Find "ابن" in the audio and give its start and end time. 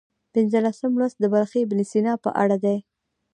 1.63-1.79